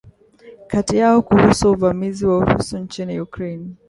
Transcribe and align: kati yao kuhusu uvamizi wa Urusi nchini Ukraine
kati 0.71 0.97
yao 0.97 1.21
kuhusu 1.21 1.71
uvamizi 1.71 2.25
wa 2.25 2.37
Urusi 2.37 2.75
nchini 2.79 3.19
Ukraine 3.19 3.67